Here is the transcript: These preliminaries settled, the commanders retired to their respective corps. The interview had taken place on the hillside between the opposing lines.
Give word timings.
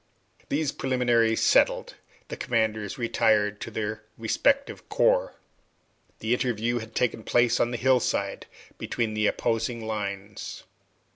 These 0.49 0.71
preliminaries 0.71 1.43
settled, 1.43 1.93
the 2.29 2.35
commanders 2.35 2.97
retired 2.97 3.61
to 3.61 3.69
their 3.69 4.01
respective 4.17 4.89
corps. 4.89 5.35
The 6.21 6.33
interview 6.33 6.79
had 6.79 6.95
taken 6.95 7.21
place 7.21 7.59
on 7.59 7.69
the 7.69 7.77
hillside 7.77 8.47
between 8.79 9.13
the 9.13 9.27
opposing 9.27 9.85
lines. 9.85 10.63